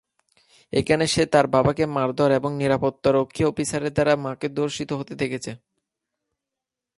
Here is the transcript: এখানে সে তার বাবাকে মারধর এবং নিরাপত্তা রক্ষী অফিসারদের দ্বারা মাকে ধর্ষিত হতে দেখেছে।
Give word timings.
এখানে 0.73 1.05
সে 1.07 1.23
তার 1.33 1.45
বাবাকে 1.47 1.83
মারধর 1.95 2.29
এবং 2.31 2.51
নিরাপত্তা 2.53 3.09
রক্ষী 3.11 3.43
অফিসারদের 3.45 3.93
দ্বারা 3.93 4.13
মাকে 4.25 4.47
ধর্ষিত 4.57 4.89
হতে 4.99 5.13
দেখেছে। 5.21 5.51